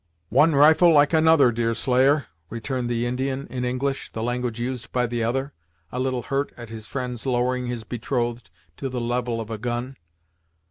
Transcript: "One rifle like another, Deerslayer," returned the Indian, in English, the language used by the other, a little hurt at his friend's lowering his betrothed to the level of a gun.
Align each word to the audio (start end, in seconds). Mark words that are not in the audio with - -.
"One 0.29 0.55
rifle 0.55 0.91
like 0.91 1.13
another, 1.13 1.51
Deerslayer," 1.51 2.25
returned 2.49 2.89
the 2.89 3.05
Indian, 3.05 3.45
in 3.51 3.63
English, 3.63 4.09
the 4.09 4.23
language 4.23 4.59
used 4.59 4.91
by 4.91 5.05
the 5.05 5.23
other, 5.23 5.53
a 5.91 5.99
little 5.99 6.23
hurt 6.23 6.51
at 6.57 6.69
his 6.69 6.87
friend's 6.87 7.23
lowering 7.27 7.67
his 7.67 7.83
betrothed 7.83 8.49
to 8.77 8.89
the 8.89 8.99
level 8.99 9.39
of 9.39 9.51
a 9.51 9.59
gun. 9.59 9.97